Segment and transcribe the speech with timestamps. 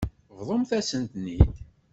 [0.37, 1.53] Bḍumt-as-ten-id.